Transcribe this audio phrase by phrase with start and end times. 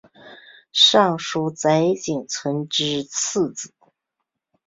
[0.73, 3.71] 尚书瞿景淳之次子。